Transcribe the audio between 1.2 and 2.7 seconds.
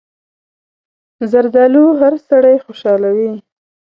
زردالو هر سړی